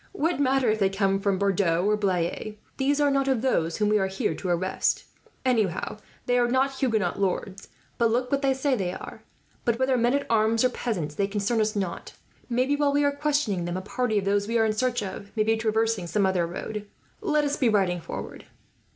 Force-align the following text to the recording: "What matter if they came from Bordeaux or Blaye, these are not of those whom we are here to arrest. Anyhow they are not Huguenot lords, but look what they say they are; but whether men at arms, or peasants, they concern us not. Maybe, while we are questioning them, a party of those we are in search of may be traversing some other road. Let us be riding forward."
"What 0.13 0.39
matter 0.39 0.67
if 0.71 0.79
they 0.79 0.89
came 0.89 1.19
from 1.19 1.37
Bordeaux 1.37 1.85
or 1.85 1.95
Blaye, 1.95 2.57
these 2.77 2.99
are 2.99 3.11
not 3.11 3.27
of 3.27 3.43
those 3.43 3.77
whom 3.77 3.89
we 3.89 3.99
are 3.99 4.07
here 4.07 4.33
to 4.33 4.49
arrest. 4.49 5.03
Anyhow 5.45 5.97
they 6.25 6.39
are 6.39 6.47
not 6.47 6.71
Huguenot 6.79 7.19
lords, 7.21 7.67
but 7.99 8.09
look 8.09 8.31
what 8.31 8.41
they 8.41 8.55
say 8.55 8.73
they 8.75 8.93
are; 8.93 9.21
but 9.63 9.77
whether 9.77 9.97
men 9.97 10.15
at 10.15 10.25
arms, 10.27 10.63
or 10.63 10.69
peasants, 10.69 11.13
they 11.13 11.27
concern 11.27 11.61
us 11.61 11.75
not. 11.75 12.13
Maybe, 12.49 12.75
while 12.75 12.93
we 12.93 13.03
are 13.03 13.11
questioning 13.11 13.65
them, 13.65 13.77
a 13.77 13.81
party 13.81 14.17
of 14.17 14.25
those 14.25 14.47
we 14.47 14.57
are 14.57 14.65
in 14.65 14.73
search 14.73 15.03
of 15.03 15.29
may 15.37 15.43
be 15.43 15.55
traversing 15.55 16.07
some 16.07 16.25
other 16.25 16.47
road. 16.47 16.87
Let 17.21 17.43
us 17.43 17.55
be 17.55 17.69
riding 17.69 18.01
forward." 18.01 18.45